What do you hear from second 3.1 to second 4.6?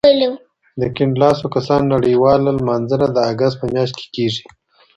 د اګست په میاشت کې کېږي.